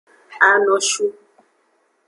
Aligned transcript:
Anoshu. 0.47 1.05